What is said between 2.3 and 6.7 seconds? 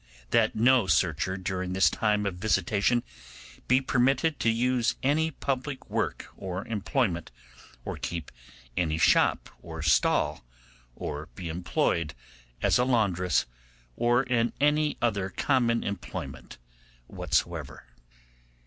visitation be permitted to use any public work or